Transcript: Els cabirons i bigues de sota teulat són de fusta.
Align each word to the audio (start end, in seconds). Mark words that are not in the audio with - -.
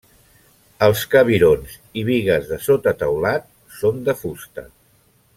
Els 0.85 1.01
cabirons 1.11 1.75
i 2.01 2.05
bigues 2.09 2.47
de 2.53 2.59
sota 2.67 2.93
teulat 3.01 3.45
són 3.81 4.01
de 4.09 4.17
fusta. 4.23 4.65